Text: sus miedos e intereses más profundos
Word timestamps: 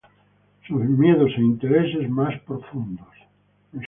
sus 0.67 0.81
miedos 0.83 1.29
e 1.37 1.41
intereses 1.43 2.09
más 2.09 2.33
profundos 2.41 3.07